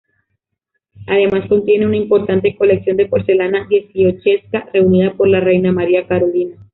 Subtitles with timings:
[1.05, 6.55] Además, contiene una importante colección de porcelana dieciochesca reunida por la reina María Carolina.